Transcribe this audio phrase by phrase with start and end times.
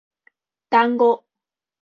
[0.71, 1.25] だんご